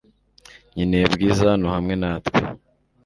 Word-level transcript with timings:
Nkeneye 0.73 1.05
Bwiza 1.13 1.43
hano 1.51 1.67
hamwe 1.75 1.93
natwe. 2.01 2.37